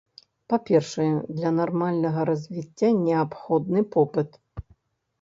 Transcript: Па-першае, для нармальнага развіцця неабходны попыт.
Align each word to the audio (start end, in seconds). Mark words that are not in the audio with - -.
Па-першае, 0.53 1.05
для 1.41 1.51
нармальнага 1.59 2.19
развіцця 2.33 2.93
неабходны 3.05 3.89
попыт. 3.97 4.29